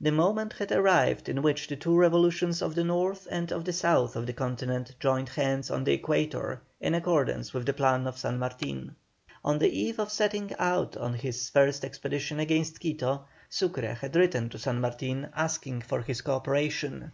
[0.00, 3.72] The moment had arrived in which the two revolutions of the North and of the
[3.72, 8.16] South of the Continent joined hands on the Equator, in accordance with the plan of
[8.16, 8.94] San Martin.
[9.44, 14.48] On the eve of setting out on his first expedition against Quito, Sucre had written
[14.50, 17.10] to San Martin asking for his co operation.